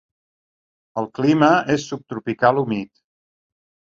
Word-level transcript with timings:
El 1.01 1.07
clima 1.19 1.49
és 1.73 1.85
subtropical 1.91 2.63
humit. 2.63 2.91